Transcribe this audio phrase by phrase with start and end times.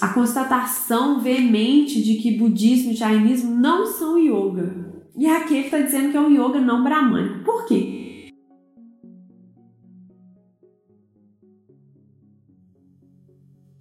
[0.00, 5.02] a constatação veemente de que budismo e jainismo não são yoga.
[5.16, 7.44] E aqui ele está dizendo que é um yoga não brahmânico.
[7.44, 8.30] Por quê?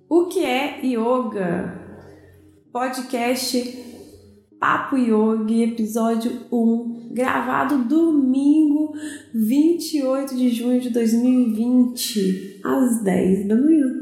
[0.09, 1.77] O que é yoga?
[2.71, 3.85] Podcast
[4.59, 8.93] Papo Yogi, episódio 1, gravado domingo
[9.33, 13.96] 28 de junho de 2020, às 10 da manhã.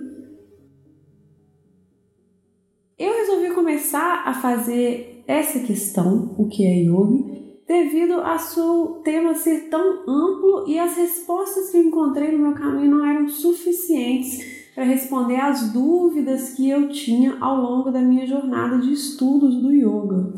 [3.56, 7.24] Começar a fazer essa questão, o que é yoga,
[7.66, 12.92] devido a seu tema ser tão amplo e as respostas que encontrei no meu caminho
[12.92, 18.78] não eram suficientes para responder às dúvidas que eu tinha ao longo da minha jornada
[18.78, 20.34] de estudos do yoga.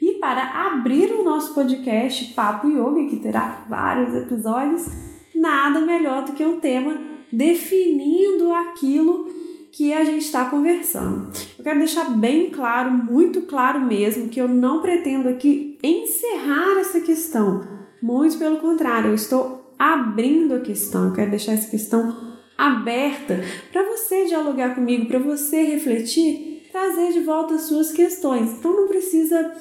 [0.00, 4.86] E para abrir o nosso podcast Papo Yoga, que terá vários episódios,
[5.34, 6.96] nada melhor do que um tema
[7.32, 9.26] definindo aquilo
[9.72, 11.32] que a gente está conversando.
[11.58, 17.00] Eu quero deixar bem claro, muito claro mesmo, que eu não pretendo aqui encerrar essa
[17.00, 17.66] questão.
[18.00, 21.06] Muito pelo contrário, eu estou abrindo a questão.
[21.06, 22.14] Eu quero deixar essa questão
[22.56, 23.40] aberta
[23.72, 28.50] para você dialogar comigo, para você refletir, trazer de volta as suas questões.
[28.50, 29.54] Então não precisa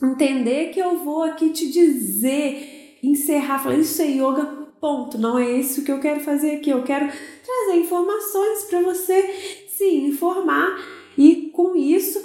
[0.00, 5.16] entender que eu vou aqui te dizer, encerrar, falar isso é yoga, ponto.
[5.16, 6.68] Não é isso que eu quero fazer aqui.
[6.68, 9.22] Eu quero trazer informações para você
[9.66, 10.78] se informar
[11.16, 12.22] e com isso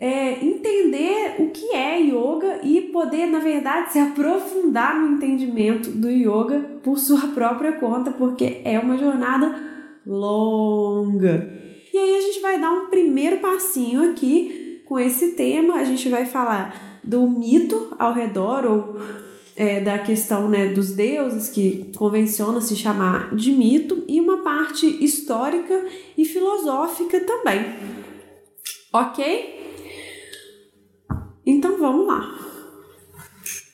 [0.00, 6.10] é, entender o que é yoga e poder, na verdade, se aprofundar no entendimento do
[6.10, 9.54] yoga por sua própria conta, porque é uma jornada
[10.04, 11.48] longa.
[11.92, 16.08] E aí a gente vai dar um primeiro passinho aqui com esse tema, a gente
[16.08, 18.96] vai falar do mito ao redor ou
[19.56, 24.86] é, da questão né, dos deuses, que convenciona se chamar de mito, e uma parte
[25.04, 27.64] histórica e filosófica também.
[28.92, 29.62] Ok?
[31.46, 32.38] Então vamos lá.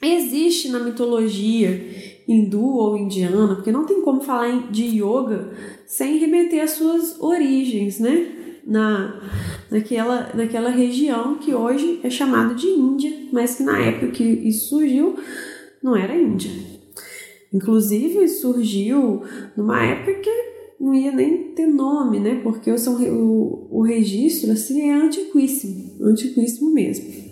[0.03, 5.53] Existe na mitologia hindu ou indiana, porque não tem como falar de yoga
[5.87, 8.37] sem remeter às suas origens, né?
[8.65, 9.21] Na,
[9.71, 14.69] naquela, naquela região que hoje é chamada de Índia, mas que na época que isso
[14.69, 15.17] surgiu
[15.83, 16.51] não era Índia.
[17.53, 19.23] Inclusive surgiu
[19.57, 20.31] numa época que
[20.79, 22.41] não ia nem ter nome, né?
[22.43, 22.77] Porque o,
[23.13, 27.31] o, o registro assim é antiquíssimo, antiquíssimo mesmo.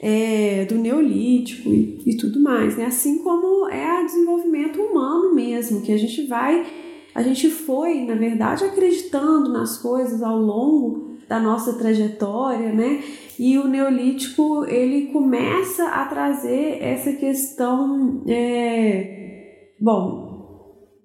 [0.00, 2.86] É, do neolítico e, e tudo mais, né?
[2.86, 6.66] Assim como é o desenvolvimento humano mesmo, que a gente vai,
[7.14, 13.02] a gente foi, na verdade, acreditando nas coisas ao longo da nossa trajetória, né?
[13.38, 20.34] E o neolítico ele começa a trazer essa questão, é, bom,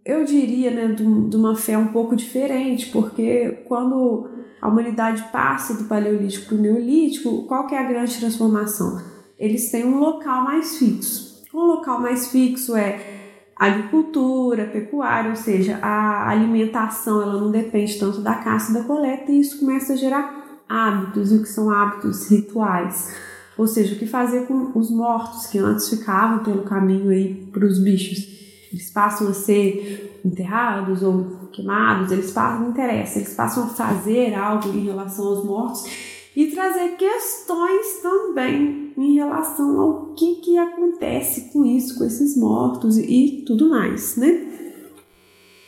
[0.06, 4.30] eu diria, né, de, uma fé um pouco diferente, porque quando
[4.62, 9.02] a humanidade passa do paleolítico para o neolítico, qual que é a grande transformação?
[9.38, 11.44] Eles têm um local mais fixo.
[11.54, 13.19] Um local mais fixo é
[13.60, 19.30] agricultura, pecuária, ou seja, a alimentação ela não depende tanto da caça e da coleta,
[19.30, 23.14] e isso começa a gerar hábitos, e o que são hábitos rituais.
[23.58, 27.66] Ou seja, o que fazer com os mortos que antes ficavam pelo caminho aí para
[27.66, 28.40] os bichos.
[28.72, 34.34] Eles passam a ser enterrados ou queimados, eles passam, não interessa, eles passam a fazer
[34.36, 41.52] algo em relação aos mortos e trazer questões também em relação ao que, que acontece
[41.52, 44.48] com isso, com esses mortos e, e tudo mais, né?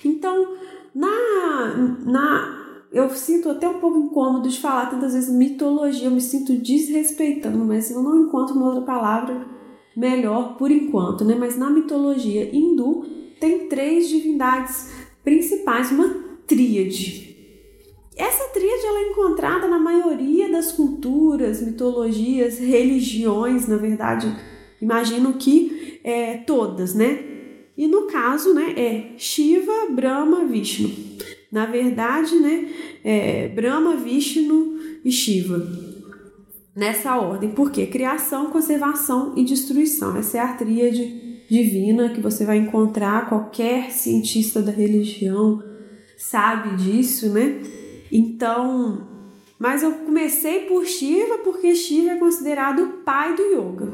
[0.04, 0.56] Então,
[0.94, 2.62] na, na
[2.92, 7.64] eu sinto até um pouco incômodo de falar tantas vezes mitologia, eu me sinto desrespeitando,
[7.64, 9.48] mas eu não encontro uma outra palavra
[9.96, 11.36] melhor por enquanto, né?
[11.36, 13.06] Mas na mitologia hindu
[13.40, 14.92] tem três divindades
[15.24, 16.10] principais, uma
[16.46, 17.31] tríade.
[18.22, 24.32] Essa tríade ela é encontrada na maioria das culturas, mitologias, religiões, na verdade,
[24.80, 27.18] imagino que é, todas, né?
[27.76, 30.92] E no caso, né, é Shiva, Brahma, Vishnu.
[31.52, 32.70] Na verdade, né,
[33.04, 35.68] é Brahma, Vishnu e Shiva.
[36.76, 40.16] Nessa ordem, porque criação, conservação e destruição.
[40.16, 45.64] Essa é a tríade divina que você vai encontrar, qualquer cientista da religião
[46.20, 47.60] sabe disso, né?
[48.12, 49.08] Então,
[49.58, 53.94] mas eu comecei por Shiva porque Shiva é considerado o pai do yoga.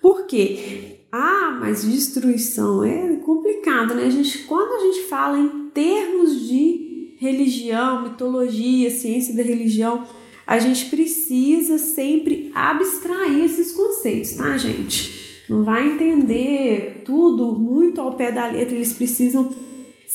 [0.00, 1.00] Por quê?
[1.12, 4.06] Ah, mas destruição é complicado, né?
[4.06, 10.04] A gente, quando a gente fala em termos de religião, mitologia, ciência da religião,
[10.46, 15.44] a gente precisa sempre abstrair esses conceitos, tá, gente?
[15.48, 19.50] Não vai entender tudo muito ao pé da letra, eles precisam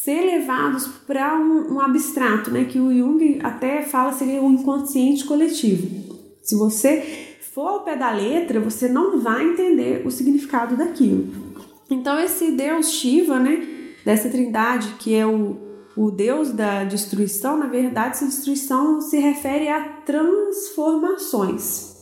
[0.04, 2.66] ser levados para um, um, abstrato, né?
[2.66, 5.88] Que o Jung até fala seria o inconsciente coletivo.
[6.44, 7.02] Se você
[7.54, 11.28] for ao pé da letra, você não vai entender o significado daquilo.
[11.90, 13.66] Então esse Deus Shiva, né?
[14.06, 15.58] Dessa trindade que é o,
[15.96, 21.98] o Deus da destruição, na verdade, essa destruição se refere a transformações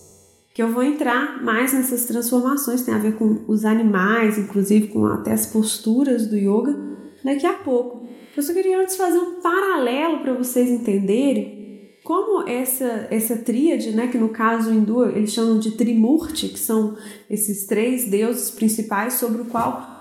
[0.53, 5.05] que eu vou entrar mais nessas transformações, tem a ver com os animais, inclusive com
[5.05, 6.94] até as posturas do yoga,
[7.25, 8.07] daqui a pouco.
[8.37, 11.55] Eu só queria antes fazer um paralelo para vocês entenderem
[12.03, 16.95] como essa, essa tríade, né, que no caso hindu eles chamam de Trimurti, que são
[17.27, 19.95] esses três deuses principais sobre o qual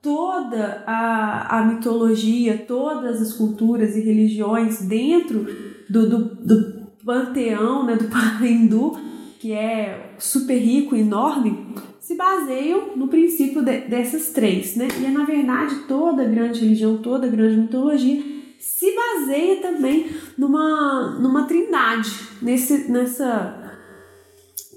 [0.00, 5.46] toda a, a mitologia, todas as culturas e religiões dentro
[5.90, 8.08] do, do, do panteão né, do
[8.46, 8.98] hindu
[9.38, 11.74] que é super rico, enorme,
[12.10, 14.88] se baseiam no princípio de, dessas três, né?
[15.00, 18.20] E é, na verdade, toda grande religião, toda grande mitologia
[18.58, 22.10] se baseia também numa, numa trindade,
[22.42, 23.78] nesse, nessa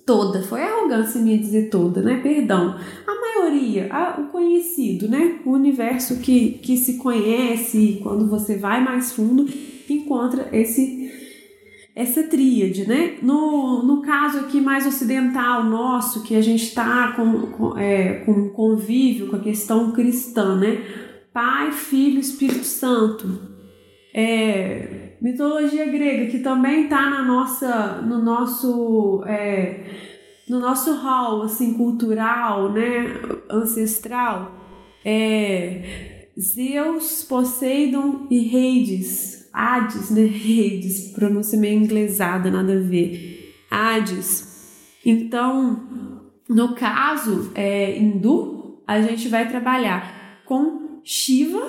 [0.06, 2.20] toda, foi arrogância minha dizer toda, né?
[2.22, 2.78] Perdão.
[3.08, 5.40] A maioria, a, o conhecido, né?
[5.44, 9.50] O universo que, que se conhece, quando você vai mais fundo,
[9.90, 11.12] encontra esse
[11.96, 13.18] essa tríade, né?
[13.22, 18.50] No, no caso aqui mais ocidental nosso, que a gente está com, com, é, com
[18.50, 20.84] convívio com a questão cristã, né?
[21.32, 23.54] Pai, Filho, Espírito Santo.
[24.14, 29.84] É, mitologia grega, que também está na nossa, no nosso é,
[30.50, 33.06] no nosso hall assim, cultural, né?
[33.50, 34.52] ancestral.
[35.06, 40.24] É, Zeus, Poseidon e Hades Hades, né?
[40.26, 43.56] Hades, pronúncia meio inglesada, nada a ver.
[43.70, 44.52] Hades.
[45.06, 51.62] Então, no caso é, hindu, a gente vai trabalhar com Shiva,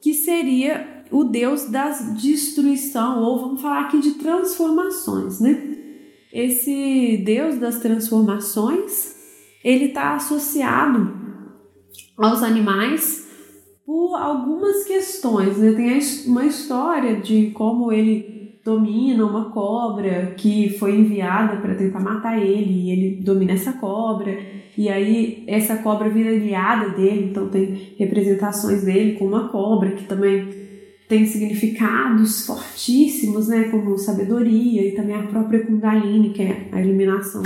[0.00, 5.76] que seria o deus da destruição, ou vamos falar aqui de transformações, né?
[6.32, 9.14] Esse deus das transformações,
[9.64, 11.14] ele está associado
[12.16, 13.25] aos animais
[13.86, 15.56] por algumas questões.
[15.56, 15.72] Né?
[15.72, 22.36] Tem uma história de como ele domina uma cobra que foi enviada para tentar matar
[22.36, 24.36] ele, e ele domina essa cobra,
[24.76, 30.04] e aí essa cobra vira aliada dele, então tem representações dele com uma cobra que
[30.04, 30.48] também
[31.08, 37.44] tem significados fortíssimos, né, como sabedoria e também a própria Kundalini, que é a iluminação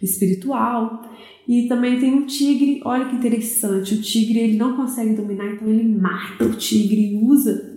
[0.00, 1.02] espiritual.
[1.48, 5.66] E também tem um tigre, olha que interessante, o tigre ele não consegue dominar, então
[5.66, 7.74] ele mata o tigre e usa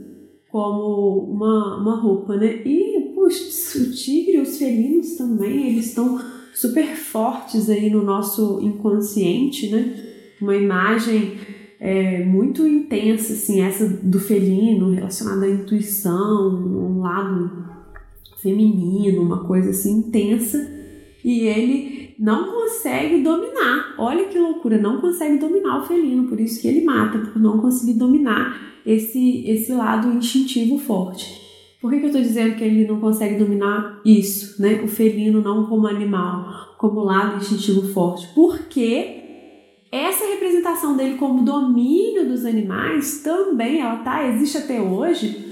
[0.50, 2.62] como uma, uma roupa, né?
[2.66, 6.20] E puxa, o tigre os felinos também, eles estão
[6.54, 9.96] super fortes aí no nosso inconsciente, né?
[10.42, 11.38] Uma imagem
[11.80, 17.50] é, muito intensa, assim, essa do felino relacionada à intuição, um lado
[18.42, 20.70] feminino, uma coisa assim intensa.
[21.24, 23.96] E ele não consegue dominar.
[23.98, 27.58] Olha que loucura, não consegue dominar o felino, por isso que ele mata, por não
[27.58, 31.42] conseguir dominar esse, esse lado instintivo forte.
[31.82, 34.84] Por que, que eu estou dizendo que ele não consegue dominar isso, né?
[34.84, 38.28] O felino não como animal, como lado instintivo forte?
[38.36, 39.18] Porque
[39.92, 45.51] essa representação dele como domínio dos animais também, ela tá, existe até hoje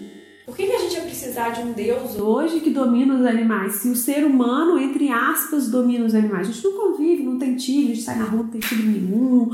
[0.50, 3.75] por que, que a gente ia precisar de um Deus hoje que domina os animais?
[3.75, 6.50] Se o ser humano, entre aspas, domina os animais.
[6.50, 8.88] A gente não convive, não tem tigre, a gente sai na rua, não tem tigre
[8.88, 9.51] nenhum,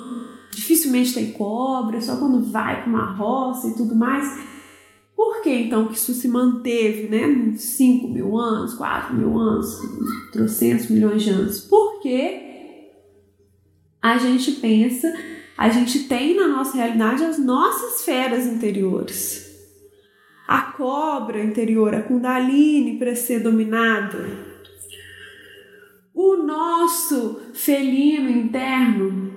[0.52, 4.26] dificilmente tem cobra, só quando vai para uma roça e tudo mais.
[5.14, 7.56] Por que então que isso se manteve, né?
[7.58, 9.78] 5 mil anos, 4 mil anos,
[10.32, 11.60] trocentos milhões de anos?
[11.60, 12.42] Porque
[14.02, 15.14] a gente pensa,
[15.58, 19.45] a gente tem na nossa realidade as nossas feras interiores
[20.48, 24.46] a cobra interior, a Kundalini para ser dominada.
[26.14, 29.34] O nosso felino interno,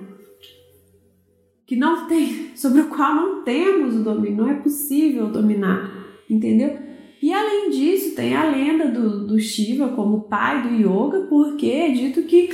[1.65, 5.91] que não tem, sobre o qual não temos o domínio, não é possível dominar,
[6.29, 6.77] entendeu?
[7.21, 11.89] E além disso, tem a lenda do, do Shiva como pai do yoga, porque é
[11.91, 12.49] dito que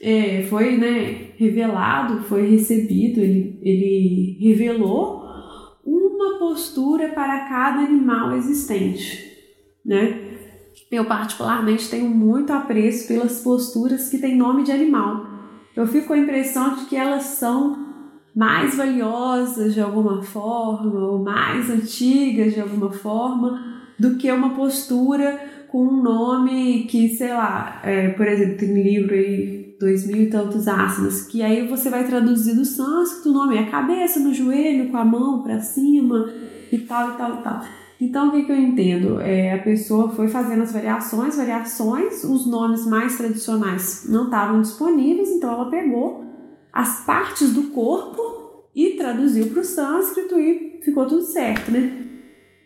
[0.00, 5.19] é, foi né, revelado, foi recebido, ele, ele revelou
[6.20, 9.38] uma postura para cada animal existente,
[9.84, 10.30] né?
[10.90, 15.26] Eu particularmente tenho muito apreço pelas posturas que têm nome de animal.
[15.74, 17.88] Eu fico com a impressão de que elas são
[18.34, 25.40] mais valiosas de alguma forma, ou mais antigas de alguma forma, do que uma postura
[25.68, 30.24] com um nome que, sei lá, é, por exemplo, tem um livro aí dois mil
[30.24, 34.34] e tantos asanas, que aí você vai traduzir do sânscrito, o nome é cabeça, no
[34.34, 36.30] joelho, com a mão para cima
[36.70, 37.64] e tal e tal e tal.
[37.98, 39.20] Então o que, que eu entendo?
[39.22, 45.30] É, a pessoa foi fazendo as variações, variações, os nomes mais tradicionais não estavam disponíveis,
[45.30, 46.26] então ela pegou
[46.70, 52.06] as partes do corpo e traduziu para o sânscrito e ficou tudo certo, né?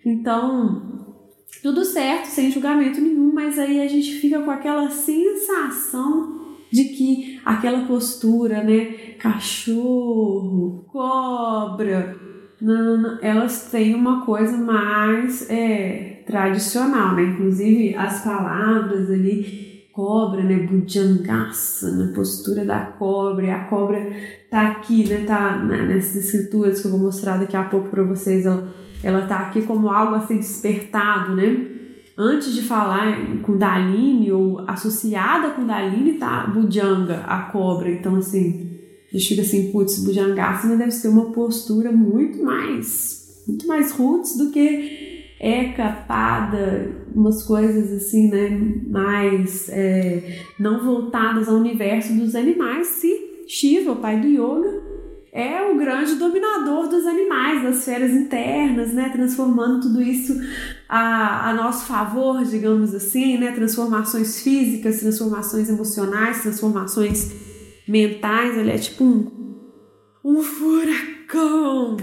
[0.04, 1.14] Então,
[1.62, 6.43] tudo certo, sem julgamento nenhum, mas aí a gente fica com aquela sensação
[6.74, 12.16] de que aquela postura, né, cachorro, cobra,
[12.60, 17.22] não, não, elas têm uma coisa mais é, tradicional, né?
[17.22, 20.66] Inclusive as palavras ali, cobra, né?
[20.66, 22.12] Bujangaça, na né?
[22.12, 24.10] postura da cobra, a cobra
[24.50, 25.24] tá aqui, né?
[25.24, 25.82] Tá né?
[25.82, 28.68] nessas escrituras que eu vou mostrar daqui a pouco para vocês, ela,
[29.00, 31.73] ela tá aqui como algo a ser despertado, né?
[32.16, 37.90] Antes de falar com Daline ou associada com Daline, tá Bujanga, a cobra.
[37.90, 38.70] Então, assim,
[39.12, 44.36] a gente fica assim, putz, Bujangassana deve ser uma postura muito mais, muito mais roots
[44.36, 48.48] do que Eka, Pada, umas coisas assim, né,
[48.88, 54.82] mais é, não voltadas ao universo dos animais, se Shiva, o pai do yoga,
[55.34, 60.32] é o grande dominador dos animais, das esferas internas, né, transformando tudo isso
[60.88, 67.32] a, a nosso favor, digamos assim, né, transformações físicas, transformações emocionais, transformações
[67.88, 69.58] mentais, ele é tipo um,
[70.24, 71.96] um furacão.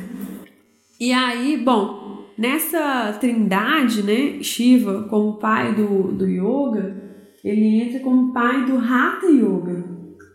[1.00, 7.02] E aí, bom, nessa trindade, né, Shiva como pai do, do yoga,
[7.46, 9.86] ele entra como pai do Hatha Yoga,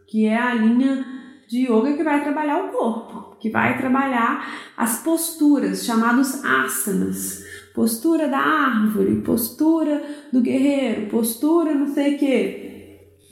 [0.09, 1.16] que é a linha
[1.49, 7.45] de yoga que vai trabalhar o corpo, que vai trabalhar as posturas, chamados asanas.
[7.75, 12.67] Postura da árvore, postura do guerreiro, postura não sei o que,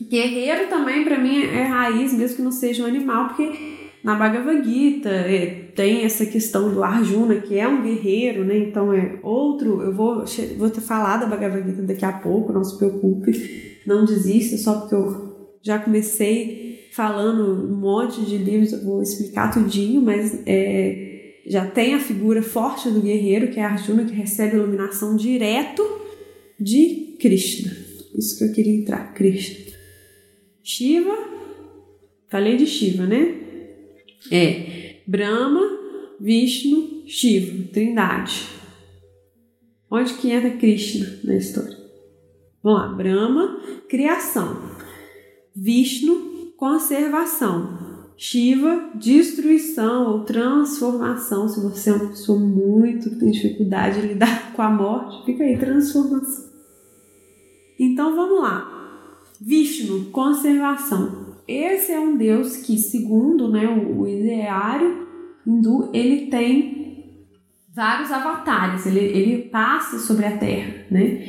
[0.09, 3.53] Guerreiro também, para mim, é raiz, mesmo que não seja um animal, porque
[4.03, 8.59] na Bhagavad Gita é, tem essa questão do Arjuna, que é um guerreiro, né?
[8.59, 9.81] Então é outro.
[9.81, 10.25] Eu vou,
[10.59, 14.81] vou te falar da Bhagavad Gita daqui a pouco, não se preocupe, não desista, só
[14.81, 16.64] porque eu já comecei
[16.95, 22.41] falando um monte de livros, eu vou explicar tudinho, mas é, já tem a figura
[22.41, 25.83] forte do guerreiro, que é Arjuna, que recebe iluminação direto
[26.59, 27.77] de Krishna.
[28.17, 29.75] Isso que eu queria entrar, Krishna.
[30.63, 31.19] Shiva,
[32.29, 33.41] falei de Shiva, né?
[34.31, 35.63] É Brahma,
[36.21, 38.47] Vishnu, Shiva, Trindade.
[39.91, 41.77] Onde que entra Krishna na história?
[42.63, 44.57] Vamos lá, Brahma, criação.
[45.57, 47.95] Vishnu, conservação.
[48.17, 51.49] Shiva, destruição ou transformação.
[51.49, 55.43] Se você é uma pessoa muito que tem dificuldade de lidar com a morte, fica
[55.43, 56.45] aí, transformação.
[57.79, 58.71] Então vamos lá.
[59.41, 61.25] Vishnu, conservação.
[61.47, 65.07] Esse é um deus que, segundo né, o, ideário
[65.47, 67.27] hindu, ele tem
[67.75, 71.29] vários avatares, ele, ele passa sobre a Terra, né?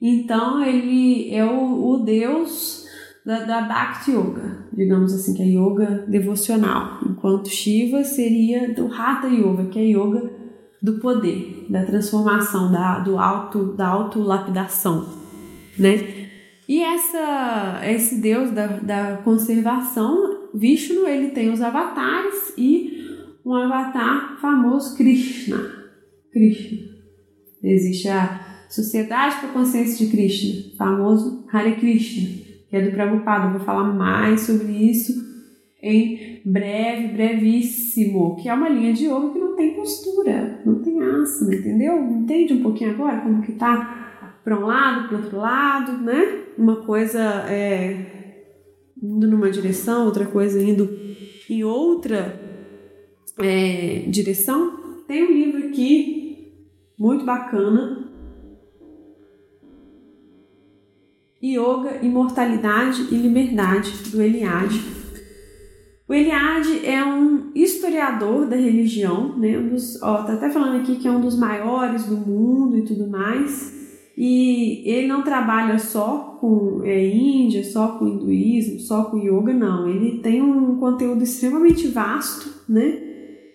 [0.00, 2.85] Então ele é o, o deus
[3.26, 9.26] da, da Bhakti Yoga, digamos assim, que é yoga devocional, enquanto Shiva seria do Hatha
[9.26, 10.30] Yoga, que é yoga
[10.80, 15.08] do poder, da transformação, da, do auto, da autolapidação,
[15.76, 16.28] né?
[16.68, 23.08] E essa, esse deus da, da conservação, Vishnu, ele tem os avatares e
[23.44, 25.58] um avatar famoso, Krishna.
[26.32, 26.78] Krishna.
[27.62, 33.50] Existe a Sociedade para a Consciência de Krishna, famoso Hare Krishna, que é do Prabhupada.
[33.50, 35.12] Vou falar mais sobre isso
[35.82, 41.00] em breve, brevíssimo, que é uma linha de yoga que não tem postura, não tem
[41.02, 41.96] asana, entendeu?
[41.98, 46.44] Entende um pouquinho agora como que tá para um lado, para outro lado, né?
[46.56, 48.42] Uma coisa é,
[49.02, 50.88] indo numa direção, outra coisa indo
[51.50, 52.40] em outra
[53.38, 55.04] é, direção.
[55.06, 56.52] Tem um livro aqui
[56.98, 58.05] muito bacana.
[61.42, 64.80] Yoga, Imortalidade e Liberdade, do Eliade.
[66.08, 69.58] O Eliade é um historiador da religião, né?
[69.58, 72.82] Um dos, ó, tá até falando aqui que é um dos maiores do mundo e
[72.82, 73.74] tudo mais.
[74.16, 79.88] E ele não trabalha só com é, Índia, só com hinduísmo, só com yoga, não.
[79.88, 83.02] Ele tem um conteúdo extremamente vasto, né?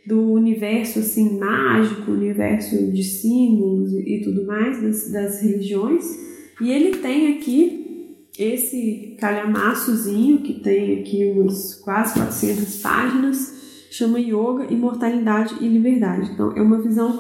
[0.06, 6.31] Do universo assim mágico, universo de símbolos e tudo mais das, das religiões.
[6.62, 14.72] E ele tem aqui esse calhamaçozinho que tem aqui umas quase 400 páginas, chama Yoga,
[14.72, 16.32] Imortalidade e Liberdade.
[16.32, 17.20] Então é uma visão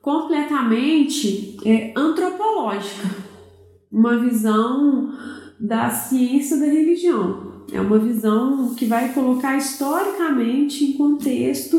[0.00, 3.08] completamente é, antropológica,
[3.90, 5.12] uma visão
[5.58, 7.64] da ciência da religião.
[7.72, 11.76] É uma visão que vai colocar historicamente em contexto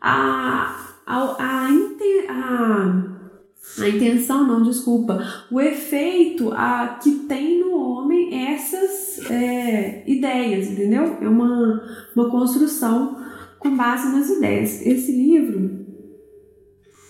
[0.00, 1.68] a, a, a,
[2.28, 3.15] a,
[3.78, 11.18] a intenção, não, desculpa, o efeito a, que tem no homem essas é, ideias, entendeu?
[11.20, 11.82] É uma,
[12.14, 13.16] uma construção
[13.58, 14.84] com base nas ideias.
[14.84, 15.86] Esse livro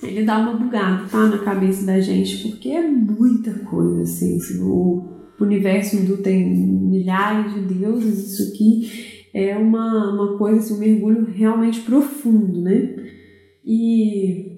[0.02, 1.26] ele dá uma bugada, tá?
[1.26, 4.36] Na cabeça da gente, porque é muita coisa, assim.
[4.36, 5.04] assim o
[5.40, 8.90] universo hindu tem milhares de deuses, isso aqui
[9.34, 12.96] é uma, uma coisa, assim, um mergulho realmente profundo, né?
[13.64, 14.52] E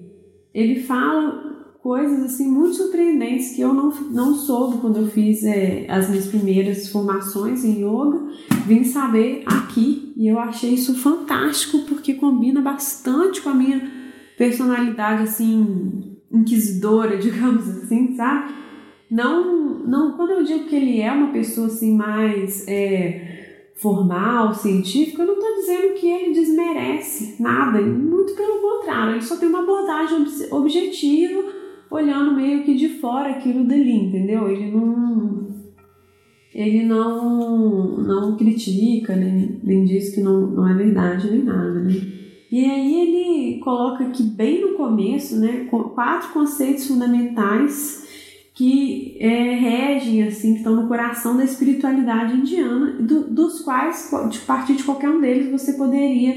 [0.53, 1.58] ele fala
[1.89, 6.27] coisas assim muito surpreendentes que eu não, não soube quando eu fiz é, as minhas
[6.27, 8.27] primeiras formações em yoga.
[8.67, 13.91] Vim saber aqui e eu achei isso fantástico porque combina bastante com a minha
[14.37, 18.53] personalidade assim inquisidora, digamos assim, sabe?
[19.09, 25.23] Não, não, quando eu digo que ele é uma pessoa assim mais é, formal, científica,
[25.23, 29.63] eu não estou dizendo que ele desmerece nada, muito pelo contrário, ele só tem uma
[29.63, 31.57] abordagem objetiva,
[31.89, 34.49] olhando meio que de fora aquilo dali, entendeu?
[34.49, 35.47] Ele não
[36.53, 41.93] ele não não critica, nem, nem diz que não, não é verdade nem nada, né?
[42.51, 48.07] E aí ele coloca aqui bem no começo, né, quatro conceitos fundamentais
[48.55, 54.29] que é, regem, assim, que estão no coração da espiritualidade indiana, do, dos quais, a
[54.45, 56.35] partir de qualquer um deles, você poderia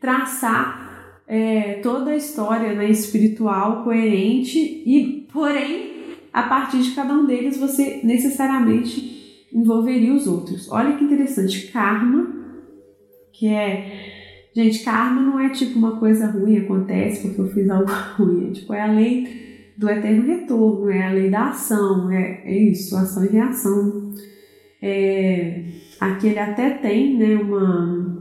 [0.00, 0.85] traçar
[1.26, 5.92] é, toda a história né, espiritual coerente e, porém,
[6.32, 10.70] a partir de cada um deles, você necessariamente envolveria os outros.
[10.70, 12.34] Olha que interessante, karma,
[13.32, 14.14] que é
[14.56, 18.48] Gente, karma não é tipo uma coisa ruim acontece porque eu fiz algo ruim.
[18.48, 19.28] É, tipo, é a lei
[19.76, 24.14] do eterno retorno, é a lei da ação, é, é isso, ação e reação.
[24.80, 25.62] É,
[26.00, 28.15] aqui ele até tem, né, uma...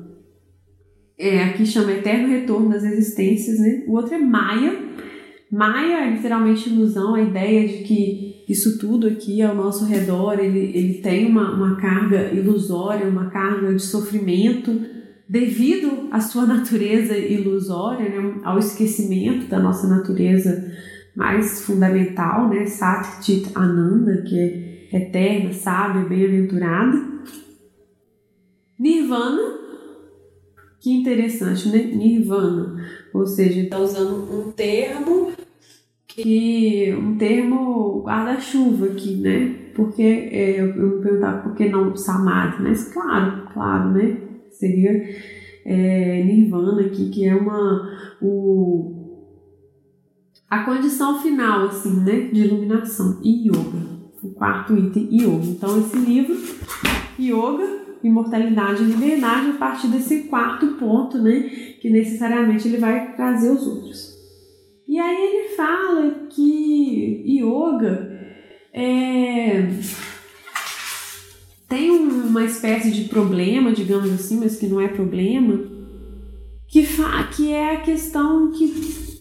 [1.18, 3.84] É, aqui chama eterno retorno das existências, né?
[3.88, 4.78] O outro é Maia.
[5.52, 10.60] Maia é literalmente ilusão, a ideia de que isso tudo aqui ao nosso redor, ele,
[10.78, 14.82] ele tem uma, uma carga ilusória, uma carga de sofrimento,
[15.28, 20.72] devido à sua natureza ilusória, né, ao esquecimento da nossa natureza
[21.16, 27.16] mais fundamental, né, Sat Ananda, que é eterna, sábia, bem-aventurada.
[28.78, 29.65] Nirvana,
[30.86, 31.80] que interessante, né?
[31.80, 32.76] Nirvana,
[33.12, 35.32] ou seja, está usando um termo
[36.08, 39.72] que um termo guarda-chuva aqui, né?
[39.74, 44.18] Porque é, eu, eu me perguntava por que não Samadhi, mas claro, claro, né?
[44.52, 45.10] seria
[45.66, 47.90] é, Nirvana aqui, que é uma
[48.22, 49.26] o,
[50.48, 53.96] a condição final assim, né, de iluminação e yoga.
[54.22, 55.46] O quarto item, yoga.
[55.48, 56.36] Então esse livro,
[57.20, 61.50] yoga, imortalidade e liberdade, a partir desse quarto ponto, né,
[61.82, 64.16] que necessariamente ele vai trazer os outros.
[64.88, 68.12] E aí ele fala que yoga
[68.74, 69.70] é
[71.68, 75.60] tem uma espécie de problema, digamos assim, mas que não é problema,
[76.68, 76.88] que,
[77.36, 78.68] que é a questão que,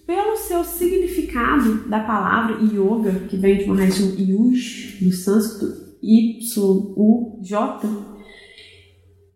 [0.07, 7.89] pelo seu significado da palavra yoga, que vem de uma raiz yuj, do sânscrito, Y-U-J,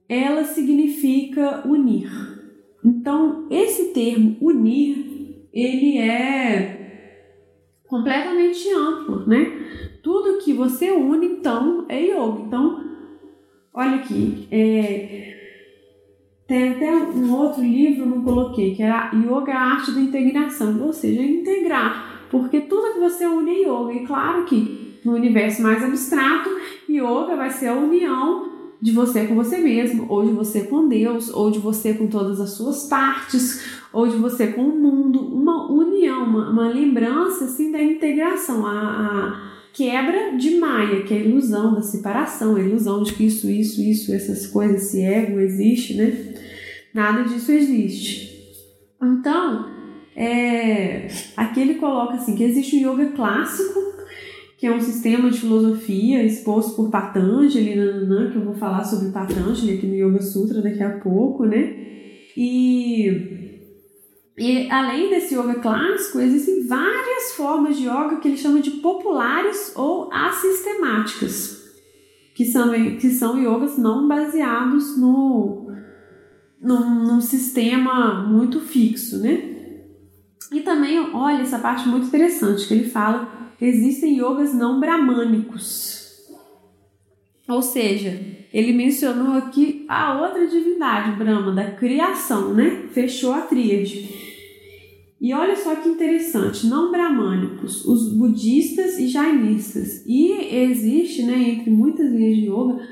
[0.08, 2.10] ela significa unir.
[2.84, 7.34] Então, esse termo unir, ele é
[7.86, 9.52] completamente amplo, né?
[10.02, 12.42] Tudo que você une, então, é yoga.
[12.46, 12.88] Então,
[13.80, 15.36] Olha aqui, é,
[16.48, 20.92] tem até um outro livro, não coloquei, que era Yoga, a Arte da Integração, ou
[20.92, 23.92] seja, integrar, porque tudo que você une é yoga.
[23.92, 26.50] E claro que no universo mais abstrato,
[26.90, 31.28] yoga vai ser a união de você com você mesmo, ou de você com Deus,
[31.30, 33.62] ou de você com todas as suas partes,
[33.92, 38.72] ou de você com o mundo, uma união, uma, uma lembrança assim da integração, a,
[38.72, 43.50] a quebra de Maia, que é a ilusão da separação, a ilusão de que isso,
[43.50, 46.34] isso, isso, essas coisas, esse ego existe, né?
[46.94, 48.28] Nada disso existe.
[49.00, 49.66] Então,
[50.16, 53.97] é, aqui ele coloca assim que existe o yoga clássico,
[54.58, 59.12] que é um sistema de filosofia exposto por Patanjali, nananã, que eu vou falar sobre
[59.12, 61.76] Patanjali aqui no Yoga Sutra daqui a pouco, né?
[62.36, 63.46] E
[64.36, 69.72] e além desse yoga clássico, existem várias formas de yoga que ele chama de populares
[69.74, 71.60] ou assistemáticas,
[72.36, 75.72] que são, que são yogas não baseados no,
[76.60, 79.56] num, num sistema muito fixo, né?
[80.52, 85.98] E também, olha essa parte muito interessante, que ele fala existem yogas não bramânicos.
[87.48, 88.20] Ou seja,
[88.52, 92.88] ele mencionou aqui a outra divindade, Brahma, da criação, né?
[92.92, 94.28] Fechou a tríade.
[95.20, 100.04] E olha só que interessante, não bramânicos, os budistas e jainistas.
[100.06, 102.88] E existe, né, entre muitas linhas de yoga,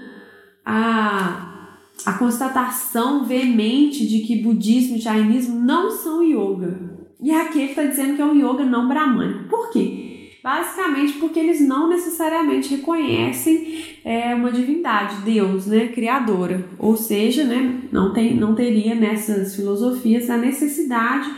[0.64, 6.96] a, a constatação veemente de que budismo e jainismo não são yoga.
[7.22, 9.48] E aqui ele está dizendo que é um yoga não bramânico.
[9.48, 10.15] Por quê?
[10.46, 16.64] Basicamente porque eles não necessariamente reconhecem é, uma divindade, Deus, né, criadora.
[16.78, 21.28] Ou seja, né, não, tem, não teria nessas filosofias a necessidade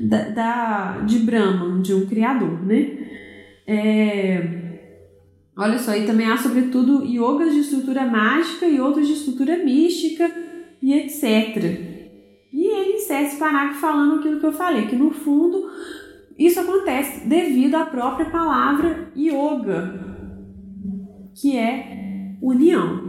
[0.00, 2.96] da, da, de Brahman, de um criador, né?
[3.66, 4.78] É,
[5.54, 10.34] olha só, e também há sobretudo yogas de estrutura mágica e outros de estrutura mística
[10.80, 12.06] e etc.
[12.50, 15.62] E ele encerra esse parágrafo falando aquilo que eu falei, que no fundo
[16.38, 20.06] isso acontece devido à própria palavra yoga,
[21.34, 23.06] que é união.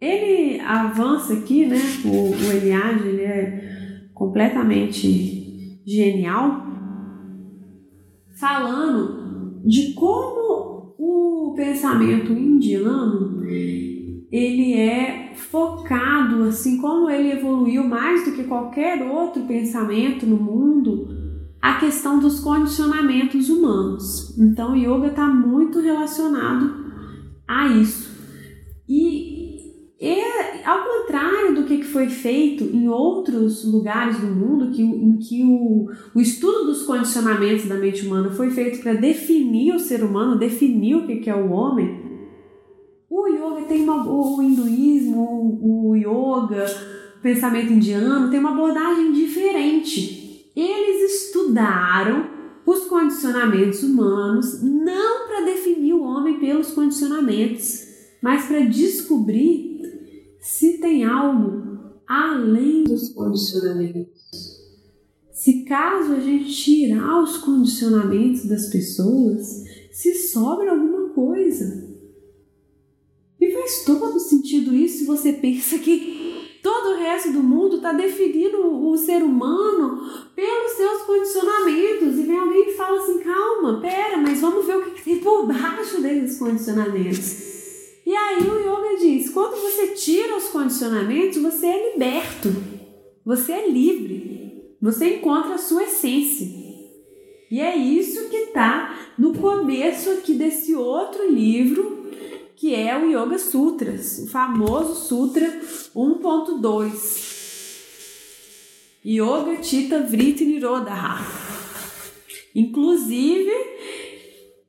[0.00, 1.78] Ele avança aqui, né?
[2.04, 6.66] O, o Eliade, ele é completamente genial,
[8.38, 13.36] falando de como o pensamento indiano
[14.30, 21.08] ele é focado, assim como ele evoluiu mais do que qualquer outro pensamento no mundo,
[21.66, 24.38] a questão dos condicionamentos humanos.
[24.38, 26.86] Então, o yoga está muito relacionado
[27.46, 28.08] a isso.
[28.88, 29.56] E
[30.00, 35.42] é ao contrário do que foi feito em outros lugares do mundo, que, em que
[35.42, 40.38] o, o estudo dos condicionamentos da mente humana foi feito para definir o ser humano,
[40.38, 42.00] definir o que é o homem,
[43.10, 46.64] o yoga tem uma, o hinduísmo, o yoga,
[47.18, 50.25] o pensamento indiano tem uma abordagem diferente.
[50.56, 52.30] Eles estudaram
[52.64, 57.86] os condicionamentos humanos não para definir o homem pelos condicionamentos,
[58.22, 59.82] mas para descobrir
[60.40, 64.56] se tem algo além dos condicionamentos.
[65.30, 71.86] Se caso a gente tirar os condicionamentos das pessoas, se sobra alguma coisa.
[73.38, 76.15] E faz todo sentido isso se você pensa que
[76.96, 80.00] o resto do mundo está definindo o ser humano
[80.34, 82.18] pelos seus condicionamentos.
[82.18, 85.46] E vem alguém e fala assim: calma, pera, mas vamos ver o que tem por
[85.46, 87.44] baixo desses condicionamentos.
[88.04, 92.54] E aí o yoga diz: quando você tira os condicionamentos, você é liberto,
[93.24, 96.46] você é livre, você encontra a sua essência.
[97.50, 102.05] E é isso que está no começo aqui desse outro livro,
[102.56, 105.46] que é o Yoga Sutras, o famoso Sutra
[105.94, 107.36] 1.2.
[109.04, 111.20] Yoga Chitta Vritti Nirodha.
[112.54, 113.52] Inclusive,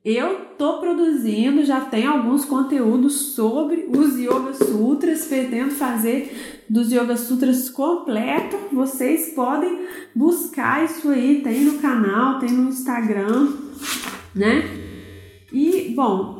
[0.04, 7.16] eu tô produzindo, já tem alguns conteúdos sobre os Yoga Sutras, pretendo fazer dos Yoga
[7.16, 8.56] Sutras completo.
[8.70, 13.54] Vocês podem buscar isso aí, tem no canal, tem no Instagram,
[14.34, 14.62] né?
[15.52, 16.37] E, bom,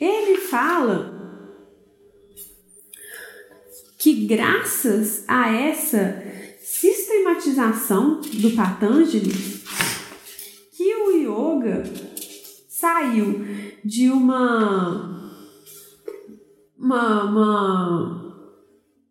[0.00, 1.16] ele fala
[3.98, 6.22] que graças a essa
[6.60, 9.58] sistematização do Patanjali,
[11.28, 11.82] yoga
[12.68, 13.44] saiu
[13.84, 15.16] de uma
[16.78, 18.28] uma, uma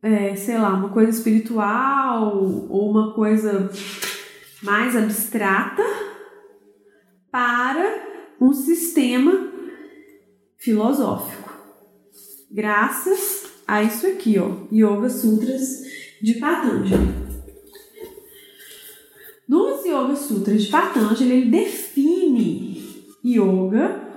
[0.01, 2.37] é, sei lá, uma coisa espiritual
[2.69, 3.69] ou uma coisa
[4.63, 5.83] mais abstrata
[7.29, 8.07] para
[8.39, 9.46] um sistema
[10.67, 11.49] filosófico.
[12.51, 15.83] Graças a isso aqui, ó, Yoga Sutras
[16.21, 17.07] de Patanjali.
[19.47, 22.83] Nos Yoga Sutras de Patanjali, ele define
[23.23, 24.09] yoga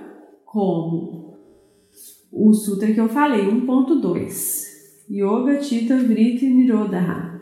[0.43, 1.37] como
[2.29, 4.71] o sutra que eu falei, 1.2.
[5.09, 7.41] Yoga Chitta Vritti Nirodha.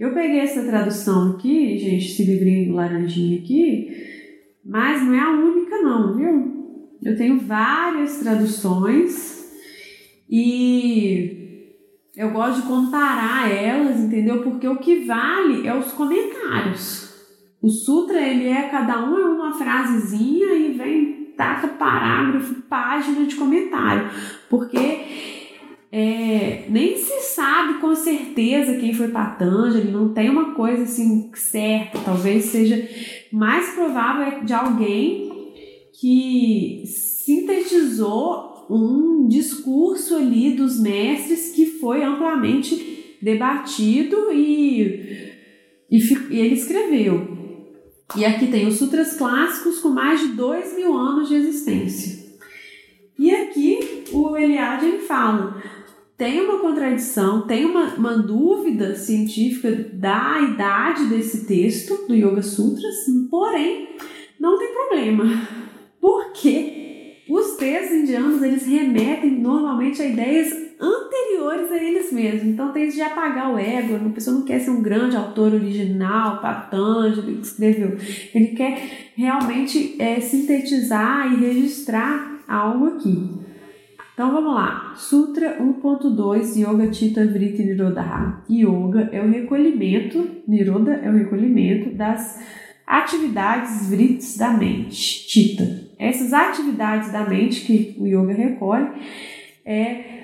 [0.00, 3.90] Eu peguei essa tradução aqui, gente, esse livrinho laranjinho aqui,
[4.64, 6.57] mas não é a única não, viu?
[7.02, 9.38] Eu tenho várias traduções
[10.28, 11.38] e
[12.16, 14.42] eu gosto de comparar elas, entendeu?
[14.42, 17.08] Porque o que vale é os comentários.
[17.62, 23.36] O sutra, ele é cada um é uma frasezinha e vem, taca parágrafo, página de
[23.36, 24.10] comentário.
[24.50, 24.78] Porque
[25.90, 31.98] é, nem se sabe com certeza quem foi Patanjali, não tem uma coisa assim certa,
[32.04, 32.86] talvez seja
[33.32, 35.27] mais provável de alguém
[36.00, 45.32] que sintetizou um discurso ali dos mestres que foi amplamente debatido e,
[45.90, 45.98] e,
[46.30, 47.36] e ele escreveu.
[48.16, 52.26] E aqui tem os sutras clássicos com mais de dois mil anos de existência.
[54.36, 55.60] Eliade ele fala
[56.18, 63.06] tem uma contradição, tem uma, uma dúvida científica da idade desse texto do Yoga Sutras,
[63.30, 63.90] porém
[64.40, 65.24] não tem problema,
[66.08, 72.44] porque os textos indianos eles remetem normalmente a ideias anteriores a eles mesmos.
[72.44, 76.40] Então tem de apagar o ego, a pessoa não quer ser um grande autor original,
[76.40, 77.98] Patanjali, que escreveu.
[78.34, 83.28] Ele quer realmente é, sintetizar e registrar algo aqui.
[84.14, 84.94] Então vamos lá.
[84.96, 88.42] Sutra 1.2 Yoga Chitta Vritti Nirodha.
[88.50, 92.42] Yoga é o recolhimento, Nirodha é o recolhimento das
[92.86, 94.96] atividades vritis da mente,
[95.28, 95.87] Chitta.
[95.98, 98.88] Essas atividades da mente que o yoga recolhe
[99.64, 100.18] é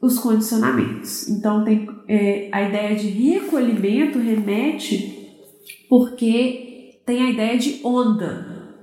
[0.00, 1.28] os condicionamentos.
[1.28, 5.16] Então tem é, a ideia de recolhimento remete
[5.88, 8.74] porque tem a ideia de onda,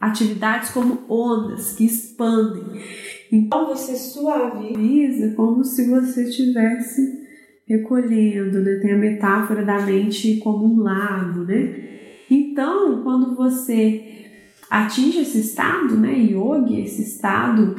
[0.00, 2.82] atividades como ondas que expandem.
[3.32, 7.20] Então você suaviza como se você estivesse
[7.66, 8.80] recolhendo, né?
[8.82, 11.88] Tem a metáfora da mente como um lago, né?
[12.28, 14.29] Então, quando você
[14.70, 17.74] atinge esse estado, né, yogi, esse estado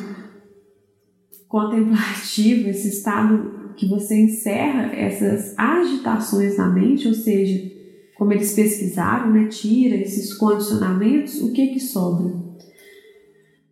[1.47, 7.71] contemplativo, esse estado que você encerra essas agitações na mente, ou seja,
[8.17, 12.51] como eles pesquisaram, né, tira esses condicionamentos, o que que sobra?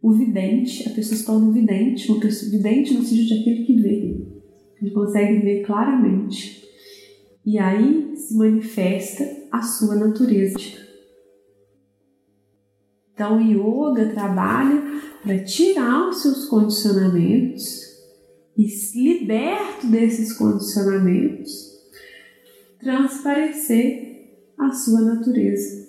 [0.01, 3.81] o vidente, a pessoa se torna um vidente, pessoa vidente no sentido de aquele que
[3.81, 4.27] vê.
[4.81, 6.63] Ele consegue ver claramente.
[7.45, 10.57] E aí se manifesta a sua natureza.
[13.19, 14.81] Então, o yoga trabalha
[15.21, 17.81] para tirar os seus condicionamentos
[18.57, 21.51] e, liberto desses condicionamentos,
[22.79, 25.85] transparecer a sua natureza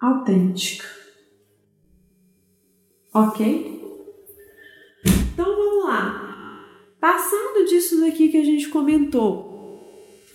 [0.00, 0.86] autêntica.
[3.12, 3.78] Ok?
[5.34, 6.64] Então vamos lá.
[6.98, 9.56] Passando disso daqui que a gente comentou,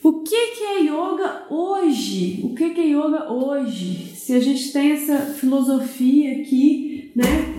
[0.03, 2.41] o que, que é yoga hoje?
[2.43, 4.15] O que, que é yoga hoje?
[4.31, 7.53] Se a gente tem essa filosofia aqui, né,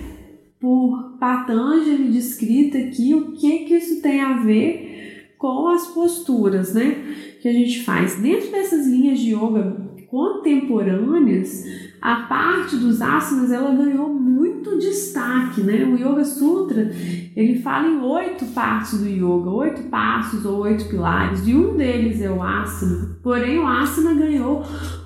[0.59, 6.97] por Patanjali descrita aqui, o que que isso tem a ver com as posturas, né,
[7.39, 9.77] que a gente faz dentro dessas linhas de yoga
[10.09, 11.63] contemporâneas?
[12.01, 15.85] A parte dos asanas ela ganhou muito destaque, né?
[15.85, 16.91] O Yoga Sutra
[17.35, 22.19] ele fala em oito partes do yoga, oito passos ou oito pilares, e um deles
[22.19, 23.15] é o asana.
[23.21, 24.63] Porém, o asana ganhou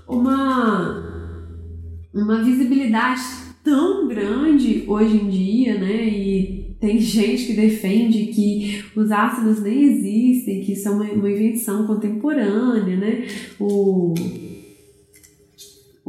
[0.08, 1.07] uma
[2.14, 3.22] uma visibilidade
[3.64, 6.08] tão grande hoje em dia, né?
[6.08, 11.86] E tem gente que defende que os asanas nem existem, que são uma, uma invenção
[11.86, 13.28] contemporânea, né?
[13.60, 14.14] O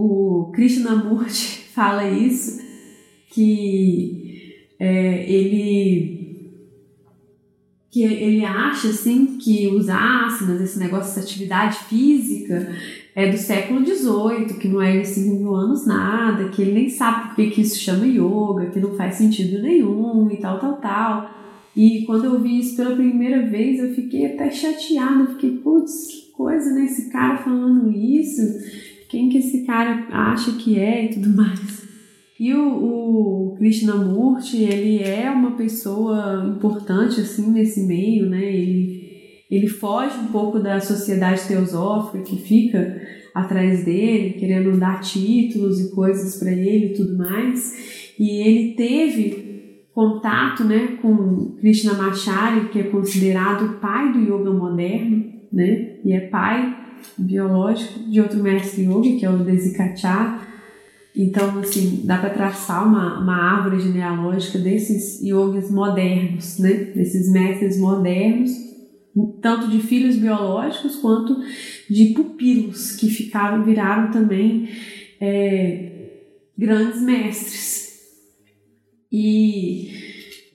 [0.01, 2.61] o Krishnamurti fala isso,
[3.31, 6.19] que é, ele
[7.91, 12.71] que ele acha assim que os asanas, esse negócio, essa atividade física
[13.19, 16.89] é do século XVIII, que não é de 5 mil anos nada, que ele nem
[16.89, 21.31] sabe por que, isso chama yoga, que não faz sentido nenhum e tal, tal, tal.
[21.75, 26.31] E quando eu vi isso pela primeira vez, eu fiquei até chateada, fiquei, putz, que
[26.31, 26.85] coisa, né?
[26.85, 28.41] Esse cara falando isso
[29.09, 31.89] quem que esse cara acha que é e tudo mais.
[32.39, 38.55] E o, o Krishnamurti, ele é uma pessoa importante assim nesse meio, né?
[38.55, 38.98] Ele,
[39.51, 43.01] ele foge um pouco da sociedade teosófica que fica
[43.35, 48.13] atrás dele, querendo dar títulos e coisas para ele e tudo mais.
[48.19, 55.25] E ele teve contato, né, com Krishnamacharya, que é considerado o pai do yoga moderno,
[55.53, 55.97] né?
[56.05, 56.77] E é pai
[57.17, 60.47] biológico de outro mestre yoga, que é o Desikachar.
[61.17, 66.93] Então, assim, dá para traçar uma, uma árvore genealógica desses yogis modernos, né?
[66.95, 68.68] Desses mestres modernos,
[69.27, 71.37] tanto de filhos biológicos quanto
[71.89, 74.69] de pupilos, que ficaram, viraram também
[75.21, 75.89] é,
[76.57, 77.89] grandes mestres.
[79.11, 79.91] E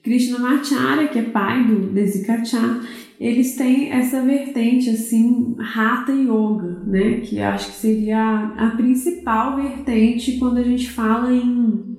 [0.02, 2.80] Krishnamacharya, que é pai do Desikachar,
[3.18, 7.20] eles têm essa vertente assim, Hatha Yoga, né?
[7.20, 11.94] Que acho que seria a, a principal vertente quando a gente fala em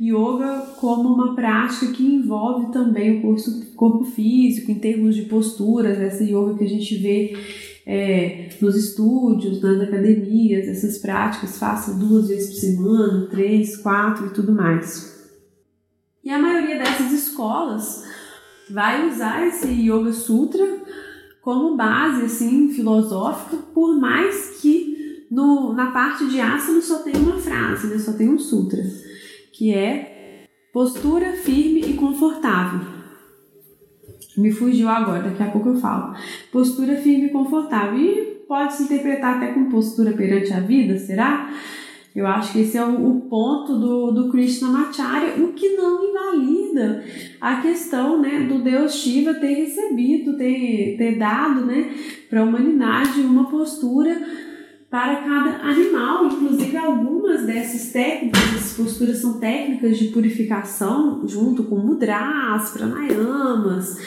[0.00, 3.36] yoga como uma prática que envolve também o
[3.74, 7.36] corpo, físico, em termos de posturas, essa yoga que a gente vê
[7.86, 14.30] é, nos estúdios, nas academias, essas práticas, faça duas vezes por semana, três, quatro e
[14.30, 15.16] tudo mais.
[16.22, 18.04] E a maioria dessas escolas
[18.68, 20.66] vai usar esse Yoga Sutra
[21.40, 27.38] como base assim filosófica, por mais que no, na parte de asana só tem uma
[27.38, 27.98] frase, né?
[27.98, 28.82] só tem um sutra,
[29.56, 32.80] que é postura firme e confortável.
[34.36, 36.14] Me fugiu agora, daqui a pouco eu falo.
[36.52, 37.98] Postura firme e confortável.
[37.98, 41.50] E pode se interpretar até com postura perante a vida, será?
[42.14, 47.04] Eu acho que esse é o, ponto do, do Krishnamacharya, o que não invalida
[47.40, 51.94] a questão né, do Deus Shiva ter recebido, ter, ter dado né,
[52.28, 54.18] para a humanidade uma postura
[54.90, 56.26] para cada animal.
[56.26, 63.98] Inclusive, algumas dessas técnicas, essas posturas são técnicas de purificação, junto com mudras, pranayamas,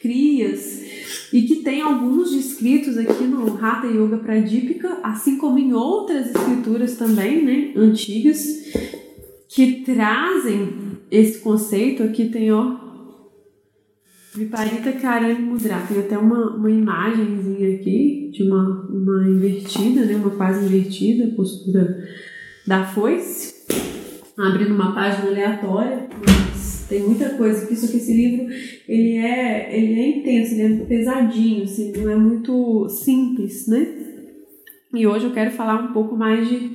[0.00, 0.86] crias
[1.32, 6.96] e que tem alguns descritos aqui no Hatha Yoga Pradipika, assim como em outras escrituras
[6.96, 8.46] também, né, antigas,
[9.48, 12.02] que trazem esse conceito.
[12.02, 12.85] Aqui tem, ó,
[14.36, 20.30] Viparita Karani Mudra, tem até uma, uma imagenzinha aqui de uma, uma invertida, né, uma
[20.30, 22.06] quase invertida, postura
[22.66, 23.54] da foice,
[24.36, 26.06] abrindo uma página aleatória,
[26.86, 28.54] tem muita coisa aqui, só que esse livro
[28.86, 33.88] ele é, ele é intenso, ele é pesadinho, assim, não é muito simples, né?
[34.92, 36.72] E hoje eu quero falar um pouco mais de,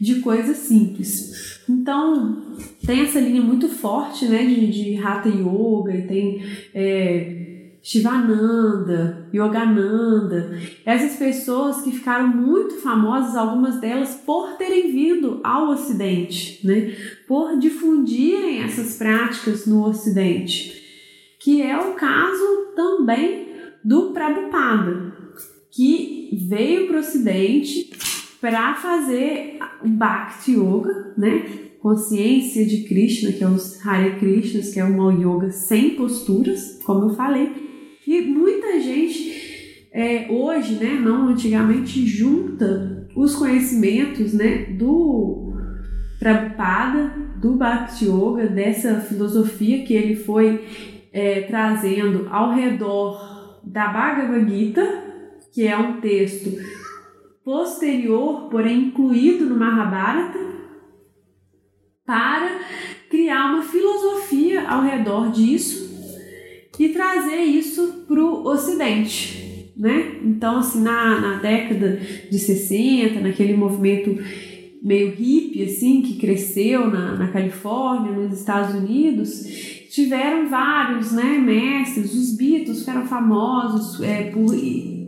[0.00, 1.60] de coisas simples.
[1.68, 2.42] Então,
[2.88, 6.42] tem essa linha muito forte, né, de, de Hatha Yoga, e tem
[6.74, 15.68] é, Shivananda, Yogananda, essas pessoas que ficaram muito famosas, algumas delas por terem vindo ao
[15.68, 16.96] Ocidente, né?
[17.26, 20.82] por difundirem essas práticas no Ocidente,
[21.38, 23.48] que é o caso também
[23.84, 25.12] do Prabhupada,
[25.70, 27.90] que veio para o Ocidente
[28.40, 31.67] para fazer o Bhakti Yoga, né?
[31.88, 37.06] Consciência de Krishna, que é os Hare Krishnas, que é uma yoga sem posturas, como
[37.06, 37.50] eu falei,
[38.06, 45.54] e muita gente é, hoje, né, não antigamente, junta os conhecimentos né, do
[46.18, 50.66] Prabhupada, do Bhakti Yoga, dessa filosofia que ele foi
[51.10, 55.04] é, trazendo ao redor da Bhagavad Gita,
[55.54, 56.50] que é um texto
[57.42, 60.47] posterior, porém incluído no Mahabharata,
[62.08, 62.60] para
[63.10, 65.86] criar uma filosofia ao redor disso
[66.78, 69.72] e trazer isso para o Ocidente.
[69.76, 70.16] Né?
[70.24, 74.18] Então, assim, na, na década de 60, naquele movimento
[74.82, 79.44] meio hippie, assim, que cresceu na, na Califórnia, nos Estados Unidos,
[79.90, 84.54] tiveram vários né, mestres, os Beatles ficaram famosos é, por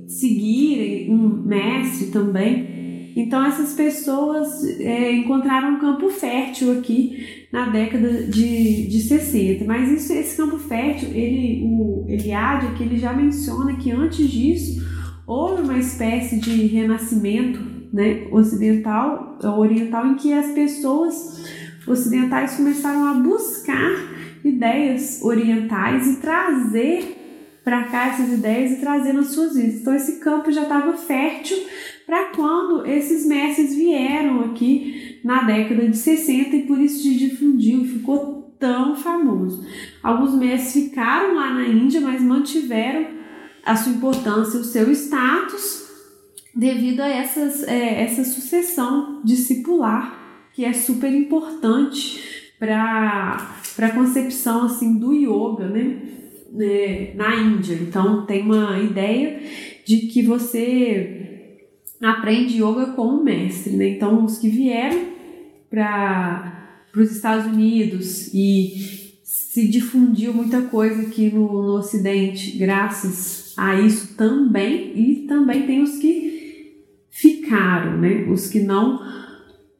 [0.06, 2.79] seguirem um mestre também.
[3.16, 9.64] Então essas pessoas é, encontraram um campo fértil aqui na década de, de 60.
[9.64, 14.80] Mas isso, esse campo fértil, ele, o Eliade, que ele já menciona que antes disso
[15.26, 17.60] houve uma espécie de renascimento
[17.92, 21.44] né, ocidental, oriental, em que as pessoas
[21.86, 23.90] ocidentais começaram a buscar
[24.44, 27.19] ideias orientais e trazer
[27.64, 29.80] para cá essas ideias e trazer nas suas vidas.
[29.80, 31.58] Então esse campo já estava fértil
[32.06, 37.82] para quando esses mestres vieram aqui na década de 60 e por isso se difundiu
[37.82, 39.64] e ficou tão famoso.
[40.02, 43.06] Alguns mestres ficaram lá na Índia, mas mantiveram
[43.64, 45.88] a sua importância, o seu status
[46.54, 50.18] devido a essas, é, essa sucessão discipular
[50.52, 56.19] que é super importante para a concepção assim do yoga, né?
[56.52, 57.14] Né?
[57.14, 57.74] Na Índia.
[57.74, 59.40] Então tem uma ideia
[59.84, 61.30] de que você
[62.00, 63.88] aprende yoga com o mestre, né?
[63.90, 65.04] Então, os que vieram
[65.68, 73.80] para os Estados Unidos e se difundiu muita coisa aqui no, no Ocidente, graças a
[73.80, 78.26] isso também, e também tem os que ficaram, né?
[78.30, 79.00] Os que não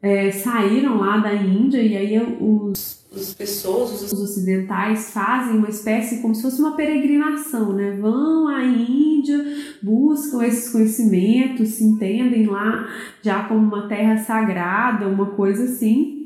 [0.03, 6.23] é, saíram lá da Índia e aí os as pessoas, os ocidentais, fazem uma espécie
[6.23, 7.91] como se fosse uma peregrinação, né?
[8.01, 9.45] Vão à Índia,
[9.83, 12.87] buscam esses conhecimentos, se entendem lá
[13.21, 16.21] já como uma terra sagrada, uma coisa assim,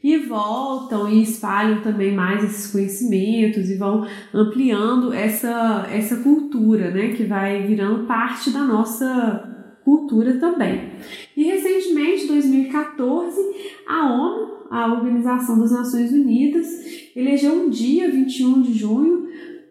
[0.00, 7.08] e voltam e espalham também mais esses conhecimentos e vão ampliando essa, essa cultura, né?
[7.08, 9.57] Que vai virando parte da nossa
[9.88, 10.90] cultura também.
[11.34, 13.40] E recentemente, 2014,
[13.86, 16.68] a ONU a Organização das Nações Unidas
[17.16, 19.28] elegeu um dia, 21 de junho,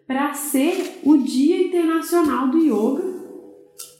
[0.08, 3.04] para ser o Dia Internacional do Yoga,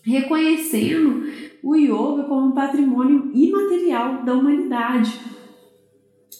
[0.02, 1.24] reconhecendo
[1.62, 5.20] o yoga como um patrimônio imaterial da humanidade.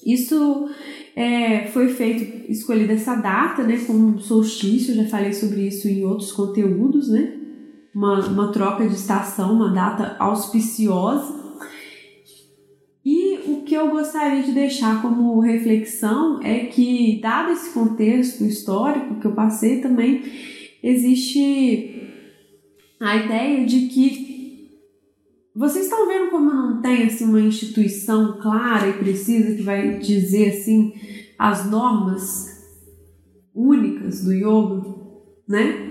[0.05, 0.68] Isso
[1.14, 6.32] é, foi feito, escolhida essa data, né, como solstício, já falei sobre isso em outros
[6.32, 7.38] conteúdos, né,
[7.99, 11.38] uma, uma troca de estação, uma data auspiciosa
[13.68, 19.32] que eu gostaria de deixar como reflexão é que, dado esse contexto histórico que eu
[19.32, 20.24] passei também,
[20.82, 22.09] existe
[22.99, 24.70] a ideia de que
[25.55, 30.57] vocês estão vendo como não tem assim uma instituição clara e precisa que vai dizer
[30.57, 30.94] assim
[31.38, 32.46] as normas
[33.55, 34.94] únicas do yoga,
[35.46, 35.88] né?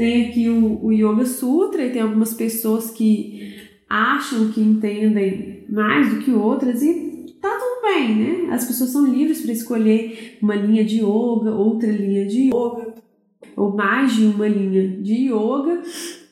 [0.00, 3.54] Tem aqui o, o Yoga Sutra e tem algumas pessoas que
[3.86, 8.48] acham que entendem mais do que outras e tá tudo bem, né?
[8.50, 12.94] As pessoas são livres para escolher uma linha de yoga, outra linha de yoga,
[13.54, 15.82] ou mais de uma linha de yoga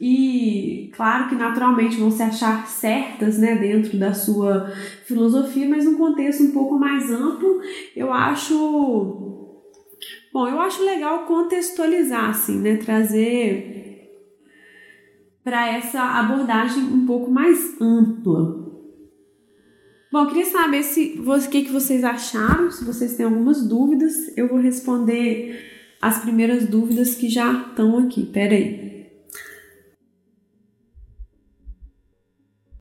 [0.00, 4.72] e claro que naturalmente vão se achar certas né, dentro da sua
[5.04, 7.60] filosofia, mas num contexto um pouco mais amplo,
[7.94, 9.47] eu acho
[10.38, 12.76] Bom, eu acho legal contextualizar, assim, né?
[12.76, 14.08] Trazer
[15.42, 18.44] para essa abordagem um pouco mais ampla.
[20.12, 24.14] Bom, eu queria saber se o que, que vocês acharam, se vocês têm algumas dúvidas,
[24.38, 25.60] eu vou responder
[26.00, 28.24] as primeiras dúvidas que já estão aqui.
[28.24, 29.08] Pera aí.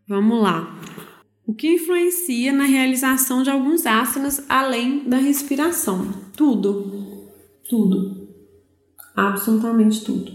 [0.08, 0.80] Vamos lá.
[1.44, 6.14] O que influencia na realização de alguns asanas além da respiração?
[6.36, 7.07] Tudo.
[7.70, 8.28] Tudo.
[9.16, 10.32] Absolutamente tudo.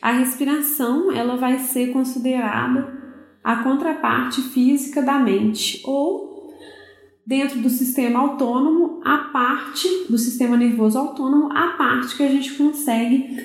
[0.00, 3.00] A respiração, ela vai ser considerada
[3.42, 6.50] a contraparte física da mente ou
[7.24, 12.54] dentro do sistema autônomo, a parte do sistema nervoso autônomo, a parte que a gente
[12.54, 13.36] consegue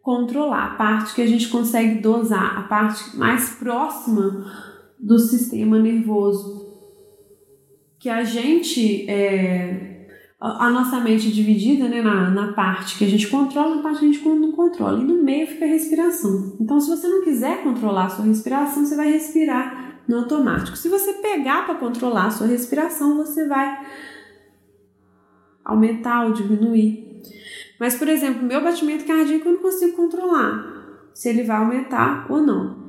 [0.00, 4.44] controlar, a parte que a gente consegue dosar, a parte mais próxima
[4.98, 6.64] do sistema nervoso
[8.04, 9.93] que a gente é,
[10.40, 14.04] a nossa mente dividida né, na, na parte que a gente controla, na parte que
[14.06, 15.00] a gente não controla.
[15.00, 16.56] E no meio fica a respiração.
[16.60, 20.76] Então, se você não quiser controlar a sua respiração, você vai respirar no automático.
[20.76, 23.86] Se você pegar para controlar a sua respiração, você vai
[25.64, 27.22] aumentar ou diminuir.
[27.80, 30.74] Mas, por exemplo, meu batimento cardíaco eu não consigo controlar
[31.14, 32.84] se ele vai aumentar ou não.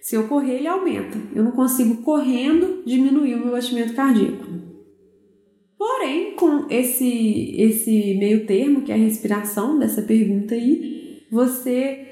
[0.00, 1.18] Se eu correr, ele aumenta.
[1.34, 4.69] Eu não consigo correndo diminuir o meu batimento cardíaco.
[5.80, 12.06] Porém, com esse, esse meio termo, que é a respiração dessa pergunta aí, você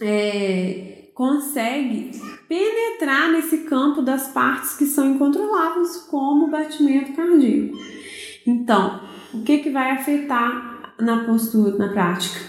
[0.00, 2.12] é, consegue
[2.48, 7.76] penetrar nesse campo das partes que são incontroláveis, como o batimento cardíaco.
[8.46, 8.98] Então,
[9.34, 12.40] o que, que vai afetar na postura, na prática?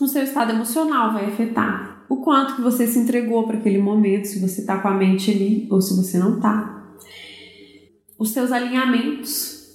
[0.00, 2.04] O seu estado emocional vai afetar.
[2.08, 5.30] O quanto que você se entregou para aquele momento, se você está com a mente
[5.30, 6.81] ali ou se você não está
[8.22, 9.66] os seus alinhamentos,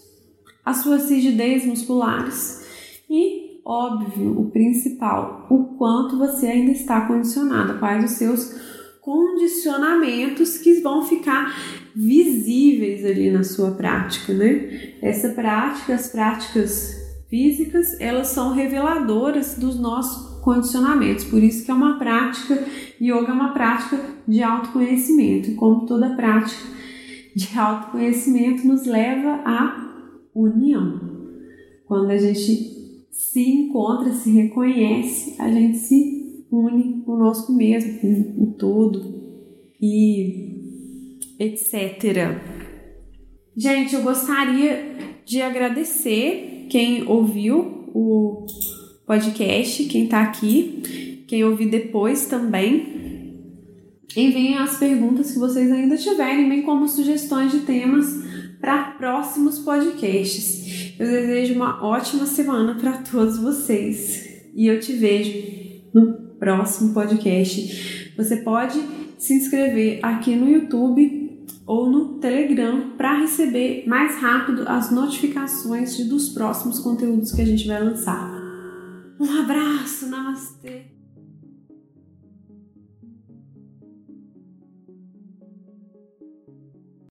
[0.63, 2.65] as suas rigidez musculares
[3.09, 8.55] e, óbvio, o principal, o quanto você ainda está condicionado, quais os seus
[9.01, 11.53] condicionamentos que vão ficar
[11.93, 14.93] visíveis ali na sua prática, né?
[15.01, 16.95] Essa prática, as práticas
[17.29, 21.25] físicas, elas são reveladoras dos nossos condicionamentos.
[21.25, 22.63] Por isso que é uma prática,
[23.01, 26.76] yoga é uma prática de autoconhecimento, como toda prática
[27.37, 30.99] de autoconhecimento nos leva à união.
[31.85, 38.53] Quando a gente se encontra, se reconhece, a gente se une conosco mesmo, com o
[38.53, 39.21] todo
[39.79, 40.57] e
[41.37, 42.41] etc.
[43.55, 48.47] Gente, eu gostaria de agradecer quem ouviu o
[49.05, 52.97] podcast, quem está aqui, quem ouvir depois também.
[54.17, 58.07] Enviem as perguntas que vocês ainda tiverem, bem como sugestões de temas
[58.59, 60.95] para próximos podcasts.
[60.99, 68.11] Eu desejo uma ótima semana para todos vocês e eu te vejo no próximo podcast.
[68.17, 68.81] Você pode
[69.19, 76.29] se inscrever aqui no YouTube ou no Telegram para receber mais rápido as notificações dos
[76.29, 78.35] próximos conteúdos que a gente vai lançar.
[79.19, 80.96] Um abraço, namastê!